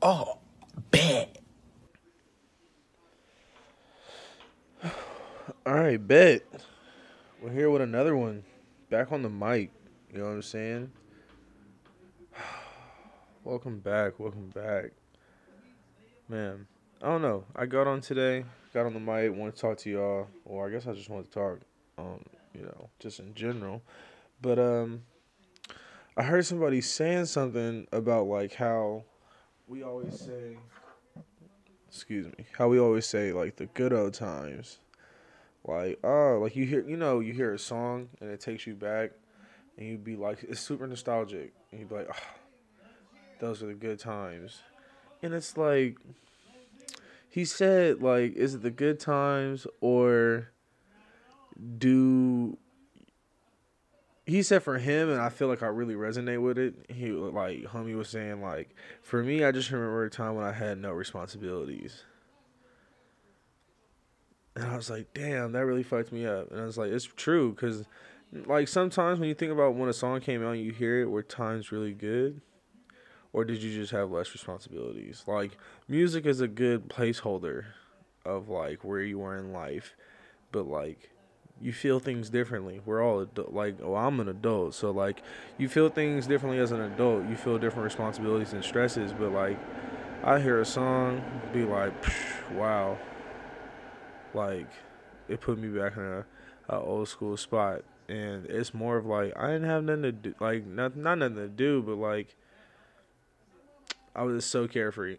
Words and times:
Oh, 0.00 0.38
bet. 0.92 1.40
All 5.66 5.74
right, 5.74 5.96
bet. 5.96 6.42
We're 7.42 7.50
here 7.50 7.68
with 7.68 7.82
another 7.82 8.16
one. 8.16 8.44
Back 8.90 9.10
on 9.10 9.22
the 9.22 9.28
mic. 9.28 9.72
You 10.12 10.18
know 10.18 10.26
what 10.26 10.30
I'm 10.30 10.42
saying? 10.42 10.92
welcome 13.44 13.80
back. 13.80 14.20
Welcome 14.20 14.50
back. 14.54 14.92
Man, 16.28 16.68
I 17.02 17.08
don't 17.08 17.22
know. 17.22 17.44
I 17.56 17.66
got 17.66 17.88
on 17.88 18.00
today, 18.00 18.44
got 18.72 18.86
on 18.86 18.94
the 18.94 19.00
mic, 19.00 19.34
want 19.34 19.52
to 19.52 19.60
talk 19.60 19.78
to 19.78 19.90
y'all. 19.90 20.28
Or 20.44 20.68
I 20.68 20.70
guess 20.70 20.86
I 20.86 20.92
just 20.92 21.10
want 21.10 21.28
to 21.28 21.32
talk, 21.32 21.58
um, 21.98 22.24
you 22.54 22.62
know, 22.62 22.88
just 23.00 23.18
in 23.18 23.34
general. 23.34 23.82
But 24.40 24.60
um, 24.60 25.02
I 26.16 26.22
heard 26.22 26.46
somebody 26.46 26.82
saying 26.82 27.24
something 27.24 27.88
about 27.90 28.28
like 28.28 28.54
how 28.54 29.02
we 29.68 29.82
always 29.82 30.18
say, 30.18 30.56
excuse 31.88 32.26
me, 32.26 32.46
how 32.56 32.68
we 32.68 32.80
always 32.80 33.06
say 33.06 33.32
like 33.32 33.56
the 33.56 33.66
good 33.66 33.92
old 33.92 34.14
times. 34.14 34.78
Like, 35.64 35.98
oh, 36.02 36.38
like 36.40 36.56
you 36.56 36.64
hear, 36.64 36.82
you 36.88 36.96
know, 36.96 37.20
you 37.20 37.34
hear 37.34 37.52
a 37.52 37.58
song 37.58 38.08
and 38.20 38.30
it 38.30 38.40
takes 38.40 38.66
you 38.66 38.74
back, 38.74 39.10
and 39.76 39.86
you'd 39.86 40.04
be 40.04 40.16
like, 40.16 40.42
it's 40.44 40.60
super 40.60 40.86
nostalgic, 40.86 41.52
and 41.70 41.80
you'd 41.80 41.88
be 41.88 41.96
like, 41.96 42.08
oh, 42.10 42.86
those 43.40 43.62
are 43.62 43.66
the 43.66 43.74
good 43.74 43.98
times, 43.98 44.62
and 45.22 45.34
it's 45.34 45.56
like, 45.56 45.98
he 47.28 47.44
said, 47.44 48.02
like, 48.02 48.34
is 48.34 48.54
it 48.54 48.62
the 48.62 48.70
good 48.70 48.98
times 48.98 49.66
or 49.80 50.50
do 51.76 52.56
he 54.28 54.42
said 54.42 54.62
for 54.62 54.76
him, 54.76 55.08
and 55.08 55.20
I 55.20 55.30
feel 55.30 55.48
like 55.48 55.62
I 55.62 55.68
really 55.68 55.94
resonate 55.94 56.42
with 56.42 56.58
it. 56.58 56.74
He 56.90 57.12
like 57.12 57.62
homie 57.62 57.96
was 57.96 58.10
saying 58.10 58.42
like, 58.42 58.74
for 59.00 59.22
me, 59.22 59.42
I 59.42 59.52
just 59.52 59.70
remember 59.70 60.04
a 60.04 60.10
time 60.10 60.34
when 60.34 60.44
I 60.44 60.52
had 60.52 60.76
no 60.76 60.92
responsibilities, 60.92 62.04
and 64.54 64.66
I 64.66 64.76
was 64.76 64.90
like, 64.90 65.14
damn, 65.14 65.52
that 65.52 65.64
really 65.64 65.82
fucked 65.82 66.12
me 66.12 66.26
up. 66.26 66.50
And 66.50 66.60
I 66.60 66.64
was 66.66 66.76
like, 66.76 66.90
it's 66.90 67.06
true, 67.06 67.54
cause 67.54 67.86
like 68.44 68.68
sometimes 68.68 69.18
when 69.18 69.30
you 69.30 69.34
think 69.34 69.50
about 69.50 69.74
when 69.74 69.88
a 69.88 69.94
song 69.94 70.20
came 70.20 70.44
out, 70.44 70.52
and 70.52 70.62
you 70.62 70.72
hear 70.72 71.00
it, 71.00 71.06
were 71.06 71.22
times 71.22 71.72
really 71.72 71.94
good, 71.94 72.42
or 73.32 73.46
did 73.46 73.62
you 73.62 73.74
just 73.74 73.92
have 73.92 74.10
less 74.10 74.34
responsibilities? 74.34 75.24
Like 75.26 75.56
music 75.88 76.26
is 76.26 76.42
a 76.42 76.48
good 76.48 76.90
placeholder 76.90 77.64
of 78.26 78.50
like 78.50 78.84
where 78.84 79.00
you 79.00 79.22
are 79.22 79.38
in 79.38 79.54
life, 79.54 79.96
but 80.52 80.66
like 80.66 81.08
you 81.60 81.72
feel 81.72 81.98
things 82.00 82.30
differently. 82.30 82.80
We're 82.84 83.02
all 83.02 83.26
like, 83.48 83.76
oh, 83.82 83.94
I'm 83.94 84.20
an 84.20 84.28
adult, 84.28 84.74
so 84.74 84.90
like, 84.90 85.22
you 85.56 85.68
feel 85.68 85.88
things 85.88 86.26
differently 86.26 86.58
as 86.58 86.72
an 86.72 86.80
adult. 86.80 87.28
You 87.28 87.36
feel 87.36 87.58
different 87.58 87.84
responsibilities 87.84 88.52
and 88.52 88.64
stresses, 88.64 89.12
but 89.12 89.32
like, 89.32 89.58
I 90.22 90.40
hear 90.40 90.60
a 90.60 90.64
song, 90.64 91.22
be 91.52 91.64
like, 91.64 91.92
wow, 92.54 92.98
like, 94.34 94.68
it 95.28 95.40
put 95.40 95.58
me 95.58 95.68
back 95.68 95.96
in 95.96 96.02
a, 96.02 96.24
a 96.68 96.80
old 96.80 97.08
school 97.08 97.36
spot, 97.36 97.82
and 98.08 98.46
it's 98.46 98.72
more 98.72 98.96
of 98.96 99.06
like 99.06 99.36
I 99.36 99.48
didn't 99.48 99.68
have 99.68 99.84
nothing 99.84 100.02
to 100.02 100.12
do, 100.12 100.34
like 100.40 100.66
not 100.66 100.96
not 100.96 101.18
nothing 101.18 101.36
to 101.36 101.48
do, 101.48 101.82
but 101.82 101.96
like, 101.96 102.34
I 104.14 104.22
was 104.22 104.44
so 104.44 104.66
carefree. 104.66 105.18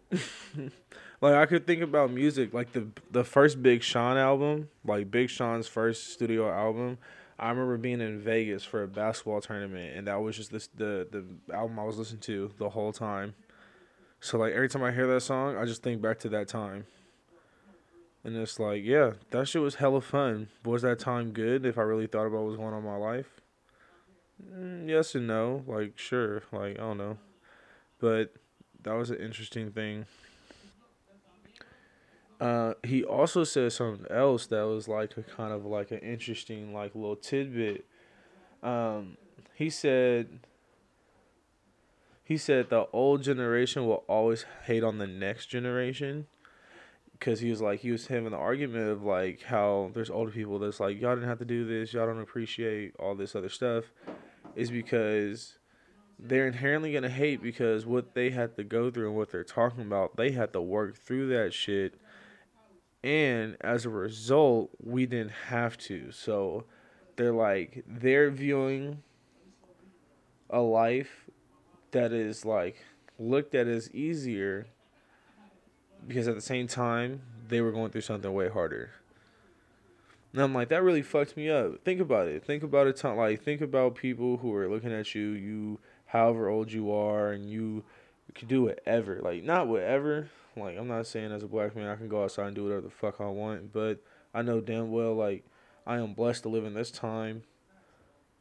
Like 1.20 1.34
I 1.34 1.46
could 1.46 1.66
think 1.66 1.82
about 1.82 2.10
music, 2.10 2.54
like 2.54 2.72
the 2.72 2.88
the 3.10 3.24
first 3.24 3.62
Big 3.62 3.82
Sean 3.82 4.16
album, 4.16 4.68
like 4.84 5.10
Big 5.10 5.28
Sean's 5.28 5.66
first 5.66 6.12
studio 6.12 6.50
album. 6.50 6.98
I 7.38 7.48
remember 7.48 7.78
being 7.78 8.00
in 8.00 8.20
Vegas 8.20 8.64
for 8.64 8.82
a 8.82 8.88
basketball 8.88 9.40
tournament, 9.40 9.96
and 9.96 10.06
that 10.06 10.20
was 10.20 10.36
just 10.36 10.50
this 10.50 10.68
the 10.68 11.06
the 11.10 11.54
album 11.54 11.78
I 11.78 11.84
was 11.84 11.98
listening 11.98 12.20
to 12.22 12.50
the 12.58 12.70
whole 12.70 12.92
time. 12.92 13.34
So 14.20 14.38
like 14.38 14.52
every 14.52 14.68
time 14.68 14.82
I 14.82 14.92
hear 14.92 15.06
that 15.08 15.20
song, 15.20 15.56
I 15.56 15.64
just 15.64 15.82
think 15.82 16.00
back 16.00 16.18
to 16.20 16.28
that 16.30 16.48
time. 16.48 16.86
And 18.22 18.36
it's 18.36 18.60
like, 18.60 18.82
yeah, 18.84 19.12
that 19.30 19.48
shit 19.48 19.62
was 19.62 19.76
hella 19.76 20.02
fun. 20.02 20.48
Was 20.64 20.82
that 20.82 20.98
time 20.98 21.32
good 21.32 21.64
if 21.64 21.78
I 21.78 21.82
really 21.82 22.06
thought 22.06 22.26
about 22.26 22.40
what 22.40 22.48
was 22.48 22.56
going 22.56 22.74
on 22.74 22.80
in 22.80 22.84
my 22.84 22.96
life? 22.96 23.40
Mm, 24.52 24.88
yes 24.88 25.14
and 25.14 25.26
no. 25.26 25.64
Like, 25.66 25.98
sure. 25.98 26.42
Like, 26.52 26.78
I 26.78 26.82
don't 26.82 26.98
know. 26.98 27.16
But 27.98 28.34
that 28.82 28.92
was 28.92 29.10
an 29.10 29.16
interesting 29.18 29.70
thing. 29.70 30.04
Uh, 32.40 32.72
he 32.82 33.04
also 33.04 33.44
said 33.44 33.70
something 33.70 34.06
else 34.10 34.46
that 34.46 34.62
was 34.62 34.88
like 34.88 35.16
a 35.18 35.22
kind 35.22 35.52
of 35.52 35.66
like 35.66 35.90
an 35.90 35.98
interesting 35.98 36.72
like 36.72 36.94
little 36.94 37.16
tidbit. 37.16 37.84
Um, 38.62 39.18
he 39.54 39.68
said 39.68 40.40
he 42.24 42.38
said 42.38 42.70
the 42.70 42.86
old 42.92 43.22
generation 43.22 43.86
will 43.86 44.04
always 44.08 44.46
hate 44.64 44.82
on 44.82 44.98
the 44.98 45.06
next 45.06 45.46
generation. 45.46 46.26
Because 47.12 47.40
he 47.40 47.50
was 47.50 47.60
like 47.60 47.80
he 47.80 47.90
was 47.90 48.06
having 48.06 48.30
the 48.30 48.38
argument 48.38 48.88
of 48.88 49.02
like 49.02 49.42
how 49.42 49.90
there's 49.92 50.08
older 50.08 50.30
people 50.30 50.58
that's 50.58 50.80
like 50.80 50.98
y'all 50.98 51.14
didn't 51.14 51.28
have 51.28 51.40
to 51.40 51.44
do 51.44 51.66
this. 51.66 51.92
Y'all 51.92 52.06
don't 52.06 52.22
appreciate 52.22 52.94
all 52.98 53.14
this 53.14 53.36
other 53.36 53.50
stuff. 53.50 53.84
Is 54.56 54.70
because 54.70 55.58
they're 56.18 56.46
inherently 56.46 56.94
gonna 56.94 57.10
hate 57.10 57.42
because 57.42 57.84
what 57.84 58.14
they 58.14 58.30
had 58.30 58.56
to 58.56 58.64
go 58.64 58.90
through 58.90 59.08
and 59.08 59.16
what 59.16 59.30
they're 59.30 59.44
talking 59.44 59.82
about 59.82 60.16
they 60.16 60.30
had 60.32 60.52
to 60.52 60.60
work 60.60 60.96
through 60.96 61.28
that 61.28 61.52
shit 61.52 61.94
and 63.02 63.56
as 63.60 63.84
a 63.84 63.90
result 63.90 64.70
we 64.82 65.06
didn't 65.06 65.32
have 65.48 65.76
to. 65.78 66.10
So 66.12 66.64
they're 67.16 67.32
like 67.32 67.84
they're 67.86 68.30
viewing 68.30 69.02
a 70.48 70.60
life 70.60 71.28
that 71.92 72.12
is 72.12 72.44
like 72.44 72.84
looked 73.18 73.54
at 73.54 73.66
as 73.66 73.90
easier 73.92 74.66
because 76.06 76.28
at 76.28 76.34
the 76.34 76.40
same 76.40 76.66
time 76.66 77.22
they 77.48 77.60
were 77.60 77.72
going 77.72 77.90
through 77.90 78.00
something 78.00 78.32
way 78.32 78.48
harder. 78.48 78.90
And 80.32 80.42
i'm 80.42 80.54
like 80.54 80.68
that 80.68 80.82
really 80.82 81.02
fucked 81.02 81.36
me 81.36 81.50
up. 81.50 81.84
Think 81.84 82.00
about 82.00 82.28
it. 82.28 82.44
Think 82.44 82.62
about 82.62 82.86
it 82.86 83.02
like 83.04 83.42
think 83.42 83.60
about 83.60 83.94
people 83.94 84.38
who 84.38 84.54
are 84.54 84.68
looking 84.68 84.92
at 84.92 85.14
you 85.14 85.30
you 85.30 85.78
however 86.10 86.48
old 86.48 86.72
you 86.72 86.92
are 86.92 87.30
and 87.30 87.48
you, 87.48 87.84
you 88.30 88.32
can 88.32 88.48
do 88.48 88.62
whatever 88.62 89.18
like 89.22 89.42
not 89.42 89.66
whatever 89.66 90.28
like 90.56 90.78
I'm 90.78 90.86
not 90.86 91.06
saying 91.06 91.32
as 91.32 91.42
a 91.42 91.48
black 91.48 91.74
man 91.74 91.88
I 91.88 91.96
can 91.96 92.08
go 92.08 92.22
outside 92.22 92.46
and 92.46 92.54
do 92.54 92.64
whatever 92.64 92.82
the 92.82 92.90
fuck 92.90 93.20
I 93.20 93.26
want, 93.26 93.72
but 93.72 93.98
I 94.32 94.42
know 94.42 94.60
damn 94.60 94.92
well 94.92 95.14
like 95.14 95.44
I 95.86 95.96
am 95.96 96.14
blessed 96.14 96.44
to 96.44 96.48
live 96.48 96.64
in 96.64 96.74
this 96.74 96.90
time. 96.90 97.42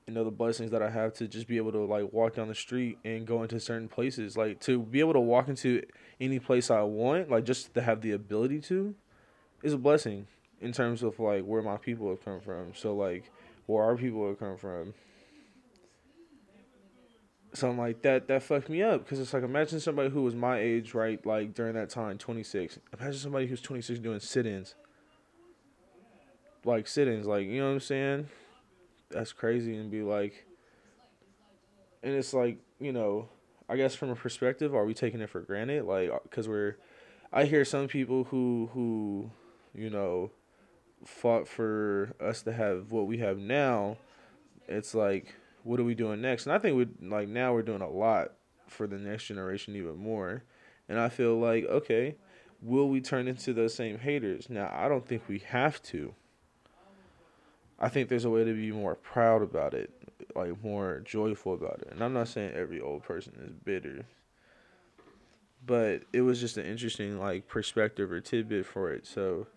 Know 0.08 0.24
the 0.24 0.32
blessings 0.32 0.72
that 0.72 0.82
I 0.82 0.90
have 0.90 1.14
to 1.16 1.28
just 1.28 1.48
be 1.48 1.58
able 1.58 1.72
to 1.72 1.86
like 1.86 2.12
walk 2.12 2.34
down 2.34 2.48
the 2.48 2.56
street 2.56 2.98
and 3.06 3.28
go 3.28 3.44
into 3.44 3.60
certain 3.60 3.88
places, 3.88 4.36
like 4.36 4.60
to 4.62 4.80
be 4.80 5.02
able 5.02 5.14
to 5.14 5.20
walk 5.20 5.48
into 5.48 5.84
any 6.20 6.40
place 6.40 6.72
I 6.72 6.82
want, 6.82 7.30
like 7.30 7.46
just 7.46 7.76
to 7.76 7.82
have 7.84 8.02
the 8.02 8.14
ability 8.14 8.60
to, 8.62 8.96
is 9.62 9.74
a 9.74 9.78
blessing 9.78 10.26
in 10.62 10.72
terms 10.72 11.04
of 11.04 11.20
like 11.20 11.44
where 11.44 11.62
my 11.62 11.78
people 11.78 12.10
have 12.10 12.26
come 12.26 12.40
from. 12.40 12.74
So 12.74 12.96
like 12.96 13.30
where 13.68 13.84
our 13.84 13.96
people 13.96 14.28
have 14.28 14.40
come 14.40 14.58
from, 14.58 14.96
something 17.54 17.78
like 17.78 18.02
that 18.04 18.28
that 18.28 18.44
fucked 18.44 18.70
me 18.70 18.82
up. 18.82 19.04
Because 19.04 19.20
it's 19.20 19.34
like 19.34 19.44
imagine 19.44 19.80
somebody 19.80 20.10
who 20.10 20.24
was 20.24 20.36
my 20.36 20.60
age 20.60 20.94
right 20.94 21.24
like 21.26 21.54
during 21.54 21.74
that 21.74 21.90
time 21.90 22.18
26 22.18 22.80
imagine 22.98 23.20
somebody 23.20 23.48
who's 23.48 23.62
26 23.62 24.00
doing 24.00 24.20
sit-ins. 24.20 24.76
Like 26.66 26.88
sit-ins 26.88 27.26
like 27.26 27.48
you 27.48 27.60
know 27.60 27.68
what 27.68 27.74
i'm 27.74 27.80
saying? 27.80 28.30
That's 29.10 29.34
crazy 29.34 29.76
and 29.76 29.90
be 29.90 30.02
like 30.02 30.46
and 32.04 32.14
it's 32.14 32.34
like 32.34 32.58
you 32.80 32.94
know 32.94 33.28
i 33.68 33.76
guess 33.76 33.96
from 33.96 34.10
a 34.10 34.16
perspective 34.16 34.74
are 34.76 34.86
we 34.86 34.94
taking 34.94 35.22
it 35.22 35.30
for 35.30 35.42
granted? 35.42 35.86
Like 35.86 36.10
uh, 36.10 36.20
because 36.24 36.48
we're 36.48 36.78
i 37.32 37.46
hear 37.46 37.64
some 37.64 37.88
people 37.88 38.26
who 38.26 38.70
who 38.74 39.32
you 39.74 39.90
know 39.90 40.32
fought 41.06 41.48
for 41.48 42.14
us 42.20 42.42
to 42.44 42.52
have 42.52 42.92
what 42.92 43.08
we 43.08 43.18
have 43.20 43.38
now. 43.38 43.98
It's 44.68 44.94
like 44.94 45.36
what 45.64 45.80
are 45.80 45.84
we 45.84 45.96
doing 45.96 46.22
next? 46.22 46.46
And 46.46 46.54
I 46.54 46.60
think 46.60 46.78
we 46.78 47.08
like 47.08 47.28
now 47.28 47.54
we're 47.54 47.62
doing 47.62 47.82
a 47.82 47.90
lot 47.90 48.34
for 48.68 48.88
the 48.88 48.98
next 48.98 49.26
generation 49.26 49.76
even 49.76 49.98
more. 49.98 50.44
And 50.88 51.00
I 51.00 51.10
feel 51.10 51.38
like 51.40 51.66
okay, 51.66 52.16
will 52.62 52.90
we 52.90 53.02
turn 53.02 53.28
into 53.28 53.54
those 53.54 53.74
same 53.74 54.00
haters? 54.00 54.50
Now 54.50 54.72
I 54.74 54.88
don't 54.88 55.08
think 55.08 55.24
we 55.28 55.40
have 55.40 55.82
to. 55.84 56.14
I 57.80 57.88
think 57.88 58.10
there's 58.10 58.26
a 58.26 58.30
way 58.30 58.44
to 58.44 58.54
be 58.54 58.72
more 58.72 58.96
proud 58.96 59.42
about 59.42 59.74
it, 59.74 59.90
like 60.36 60.62
more 60.62 61.02
joyful 61.06 61.54
about 61.54 61.80
it. 61.82 61.90
And 61.92 62.04
I'm 62.04 62.14
not 62.14 62.28
saying 62.28 62.54
every 62.54 62.82
old 62.82 63.04
person 63.04 63.34
is 63.42 63.54
bitter. 63.54 64.06
But 65.66 66.04
it 66.12 66.22
was 66.22 66.40
just 66.40 66.58
an 66.58 66.66
interesting 66.66 67.20
like 67.20 67.48
perspective 67.48 68.12
or 68.12 68.20
tidbit 68.20 68.66
for 68.66 68.92
it. 68.92 69.06
So 69.06 69.48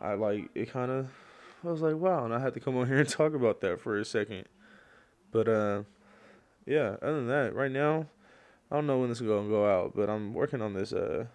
I 0.00 0.14
like 0.14 0.50
it 0.54 0.70
kind 0.70 0.90
of 0.90 1.10
I 1.64 1.70
was 1.70 1.80
like, 1.80 1.96
wow, 1.96 2.24
and 2.24 2.34
I 2.34 2.40
had 2.40 2.54
to 2.54 2.60
come 2.60 2.76
on 2.76 2.86
here 2.86 2.98
and 2.98 3.08
talk 3.08 3.32
about 3.32 3.60
that 3.62 3.80
for 3.80 3.98
a 3.98 4.04
second. 4.04 4.44
But 5.34 5.48
uh, 5.48 5.82
yeah. 6.64 6.94
Other 7.02 7.16
than 7.16 7.26
that, 7.26 7.54
right 7.56 7.70
now, 7.70 8.06
I 8.70 8.76
don't 8.76 8.86
know 8.86 8.98
when 9.00 9.08
this 9.08 9.20
is 9.20 9.26
gonna 9.26 9.48
go 9.48 9.66
out, 9.66 9.92
but 9.94 10.08
I'm 10.08 10.32
working 10.32 10.62
on 10.62 10.74
this 10.74 10.92
uh 10.92 11.26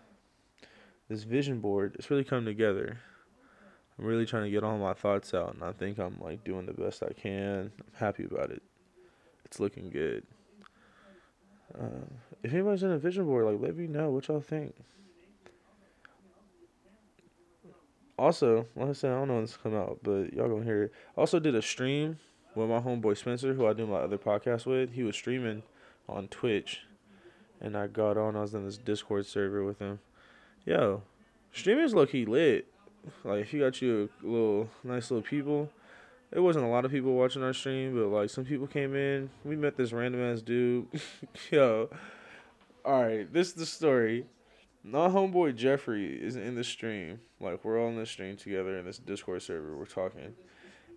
this 1.10 1.24
vision 1.24 1.60
board. 1.60 1.98
It's 2.00 2.10
really 2.10 2.24
coming 2.24 2.46
together. 2.46 2.98
I'm 3.98 4.06
really 4.06 4.25
trying 4.25 4.46
to 4.46 4.50
get 4.50 4.63
all 4.63 4.78
my 4.78 4.94
thoughts 4.94 5.34
out, 5.34 5.54
and 5.54 5.63
I 5.63 5.74
think 5.74 6.00
I'm 6.00 6.18
like 6.22 6.46
doing 6.46 6.66
the 6.66 6.74
best 6.74 7.04
I 7.04 7.12
can. 7.12 7.74
I'm 7.78 7.94
happy 7.94 8.24
about 8.24 8.51
it. 8.51 8.63
It's 9.44 9.60
looking 9.60 9.90
good. 9.90 10.24
Uh, 11.78 12.07
if 12.42 12.54
anybody's 12.54 12.84
in 12.84 12.92
a 12.92 12.98
vision 12.98 13.25
board, 13.25 13.46
like 13.46 13.62
let 13.62 13.75
me 13.75 13.88
know 13.88 14.12
what 14.12 14.30
y'all 14.30 14.40
think. 14.40 14.74
Also, 18.18 18.66
like 18.78 18.90
I 18.90 18.94
said, 18.94 19.12
I 19.12 19.16
don't 19.16 19.28
know 19.28 19.36
when 19.36 19.44
this 19.44 19.57
come 19.57 19.75
out, 19.75 20.00
but 20.04 20.31
y'all 20.31 20.48
gonna 20.48 20.63
hear 20.63 20.84
it. 20.84 20.94
Also 21.18 21.38
did 21.38 21.56
a 21.56 21.62
stream 21.62 22.18
with 22.60 22.70
my 22.70 22.80
homeboy 22.80 23.18
Spencer, 23.18 23.54
who 23.54 23.66
I 23.66 23.74
do 23.74 23.88
my 23.88 23.98
other 23.98 24.18
podcast 24.18 24.66
with. 24.66 24.94
He 24.94 25.04
was 25.04 25.16
streaming 25.16 25.64
on 26.08 26.28
Twitch, 26.28 26.82
and 27.62 27.78
I 27.78 27.88
got 27.88 28.18
on. 28.18 28.36
I 28.36 28.42
was 28.42 28.54
in 28.54 28.66
this 28.66 28.78
Discord 28.78 29.26
server 29.26 29.64
with 29.64 29.80
him. 29.80 30.00
Yo, 30.66 31.04
streaming 31.52 31.86
is 31.86 31.94
low 31.94 32.06
key 32.06 32.26
lit. 32.26 32.68
Like 33.24 33.42
if 33.42 33.54
you 33.54 33.62
got 33.62 33.82
you 33.82 34.10
a 34.24 34.28
little 34.28 34.70
nice 34.84 35.10
little 35.10 35.26
people, 35.26 35.70
it 36.32 36.40
wasn't 36.40 36.66
a 36.66 36.68
lot 36.68 36.86
of 36.86 36.92
people 36.92 37.14
watching 37.14 37.44
our 37.44 37.54
stream, 37.54 37.96
but 37.96 38.08
like 38.08 38.30
some 38.30 38.46
people 38.46 38.68
came 38.68 38.96
in. 38.96 39.30
We 39.46 39.56
met 39.56 39.78
this 39.78 39.94
random 39.94 40.22
ass 40.22 40.42
dude. 40.42 40.88
Yo, 41.52 41.90
all 42.84 43.04
right, 43.04 43.32
this 43.32 43.48
is 43.48 43.54
the 43.54 43.66
story. 43.66 44.26
My 44.84 45.08
homeboy 45.08 45.56
Jeffrey 45.56 46.14
is 46.22 46.36
in 46.36 46.56
the 46.56 46.64
stream. 46.64 47.20
Like 47.40 47.64
we're 47.64 47.80
all 47.80 47.90
in 47.90 47.98
the 47.98 48.06
stream 48.06 48.36
together 48.36 48.78
in 48.78 48.86
this 48.86 48.98
Discord 48.98 49.42
server. 49.42 49.76
We're 49.76 49.86
talking, 49.86 50.36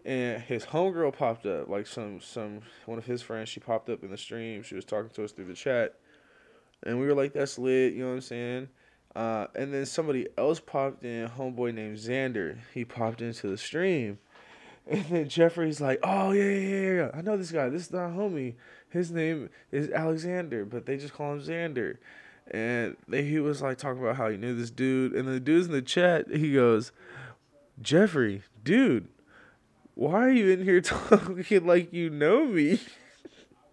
and 0.04 0.42
his 0.42 0.66
homegirl 0.66 1.16
popped 1.16 1.46
up. 1.46 1.68
Like 1.68 1.86
some 1.86 2.20
some 2.20 2.60
one 2.86 2.98
of 2.98 3.06
his 3.06 3.22
friends. 3.22 3.48
She 3.48 3.60
popped 3.60 3.88
up 3.88 4.02
in 4.02 4.10
the 4.10 4.16
stream. 4.16 4.62
She 4.62 4.74
was 4.74 4.84
talking 4.84 5.10
to 5.10 5.24
us 5.24 5.32
through 5.32 5.46
the 5.46 5.54
chat, 5.54 5.94
and 6.82 6.98
we 7.00 7.06
were 7.06 7.14
like, 7.14 7.32
"That's 7.32 7.58
lit." 7.58 7.92
You 7.94 8.00
know 8.00 8.08
what 8.08 8.14
I'm 8.14 8.20
saying? 8.20 8.68
Uh, 9.14 9.46
and 9.54 9.72
then 9.72 9.84
somebody 9.86 10.26
else 10.38 10.58
popped 10.58 11.04
in. 11.04 11.28
Homeboy 11.28 11.74
named 11.74 11.98
Xander. 11.98 12.58
He 12.72 12.84
popped 12.84 13.20
into 13.20 13.48
the 13.48 13.58
stream. 13.58 14.18
And 14.84 15.04
then 15.04 15.28
Jeffrey's 15.28 15.80
like, 15.80 16.00
"Oh 16.02 16.32
yeah, 16.32 16.42
yeah, 16.42 16.92
yeah, 16.94 17.10
I 17.14 17.22
know 17.22 17.36
this 17.36 17.52
guy. 17.52 17.68
This 17.68 17.86
is 17.86 17.92
my 17.92 18.00
homie. 18.00 18.54
His 18.88 19.12
name 19.12 19.48
is 19.70 19.88
Alexander, 19.90 20.64
but 20.64 20.86
they 20.86 20.96
just 20.96 21.14
call 21.14 21.34
him 21.34 21.40
Xander." 21.40 21.98
And 22.50 22.96
they, 23.06 23.22
he 23.22 23.38
was 23.38 23.62
like 23.62 23.78
talking 23.78 24.02
about 24.02 24.16
how 24.16 24.28
he 24.28 24.36
knew 24.36 24.56
this 24.56 24.72
dude, 24.72 25.12
and 25.12 25.28
the 25.28 25.38
dude's 25.38 25.66
in 25.66 25.72
the 25.72 25.82
chat. 25.82 26.26
He 26.34 26.52
goes, 26.54 26.90
"Jeffrey, 27.80 28.42
dude, 28.64 29.06
why 29.94 30.26
are 30.26 30.30
you 30.30 30.50
in 30.50 30.62
here 30.64 30.80
talking 30.82 31.66
like 31.66 31.92
you 31.92 32.10
know 32.10 32.46
me?" 32.46 32.80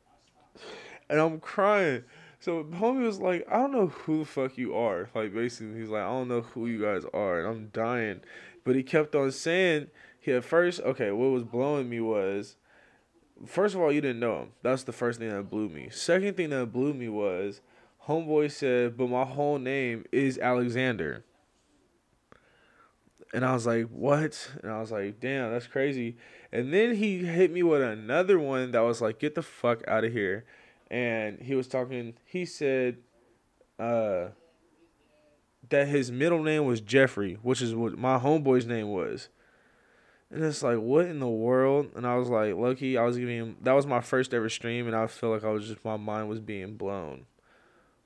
and 1.10 1.20
I'm 1.20 1.40
crying. 1.40 2.04
So 2.40 2.64
homie 2.64 3.06
was 3.06 3.20
like, 3.20 3.46
"I 3.52 3.58
don't 3.58 3.72
know 3.72 3.88
who 3.88 4.20
the 4.20 4.26
fuck 4.26 4.58
you 4.58 4.76
are." 4.76 5.10
Like 5.14 5.34
basically, 5.34 5.80
he's 5.80 5.90
like, 5.90 6.04
"I 6.04 6.10
don't 6.10 6.28
know 6.28 6.42
who 6.42 6.68
you 6.68 6.82
guys 6.82 7.04
are," 7.14 7.40
and 7.40 7.48
I'm 7.48 7.70
dying. 7.74 8.22
But 8.64 8.76
he 8.76 8.84
kept 8.84 9.16
on 9.16 9.32
saying 9.32 9.88
he 10.20 10.34
at 10.34 10.44
first, 10.44 10.82
okay, 10.82 11.12
what 11.12 11.32
was 11.32 11.44
blowing 11.44 11.90
me 11.90 12.00
was, 12.00 12.56
first 13.46 13.74
of 13.74 13.82
all, 13.82 13.92
you 13.92 14.02
didn't 14.02 14.20
know 14.20 14.42
him. 14.42 14.52
That's 14.62 14.84
the 14.84 14.92
first 14.92 15.20
thing 15.20 15.30
that 15.30 15.50
blew 15.50 15.70
me. 15.70 15.90
Second 15.92 16.36
thing 16.36 16.50
that 16.50 16.74
blew 16.74 16.94
me 16.94 17.08
was, 17.08 17.62
homeboy 18.08 18.52
said, 18.52 18.98
but 18.98 19.10
my 19.10 19.24
whole 19.24 19.58
name 19.58 20.06
is 20.12 20.38
Alexander. 20.38 21.24
And 23.34 23.46
I 23.46 23.54
was 23.54 23.68
like, 23.68 23.88
what? 23.90 24.52
And 24.64 24.72
I 24.72 24.80
was 24.80 24.92
like, 24.92 25.20
damn, 25.20 25.52
that's 25.52 25.68
crazy. 25.68 26.18
And 26.52 26.74
then 26.74 26.96
he 26.96 27.20
hit 27.20 27.52
me 27.52 27.62
with 27.62 27.82
another 27.82 28.40
one 28.40 28.72
that 28.72 28.80
was 28.80 29.02
like, 29.02 29.20
get 29.20 29.36
the 29.36 29.44
fuck 29.44 29.88
out 29.88 30.04
of 30.04 30.12
here. 30.12 30.46
And 30.90 31.40
he 31.40 31.54
was 31.56 31.68
talking, 31.68 32.16
he 32.26 32.46
said, 32.46 32.98
uh, 33.78 34.30
that 35.70 35.88
his 35.88 36.12
middle 36.12 36.42
name 36.42 36.66
was 36.66 36.82
Jeffrey, 36.82 37.38
which 37.44 37.62
is 37.62 37.76
what 37.76 37.98
my 37.98 38.18
homeboy's 38.18 38.66
name 38.66 38.90
was. 38.90 39.30
And 40.32 40.44
it's 40.44 40.62
like, 40.62 40.78
what 40.78 41.06
in 41.06 41.20
the 41.20 41.28
world? 41.28 41.92
And 41.96 42.06
I 42.06 42.16
was 42.16 42.30
like, 42.30 42.56
lucky, 42.56 42.98
I 42.98 43.04
was 43.04 43.18
giving 43.18 43.38
him, 43.38 43.58
that 43.62 43.74
was 43.74 43.88
my 43.88 44.02
first 44.02 44.34
ever 44.34 44.50
stream, 44.50 44.88
and 44.88 44.96
I 44.96 45.08
feel 45.08 45.32
like 45.32 45.44
I 45.44 45.50
was 45.50 45.68
just 45.68 45.84
my 45.84 45.98
mind 45.98 46.30
was 46.30 46.40
being 46.40 46.76
blown, 46.76 47.26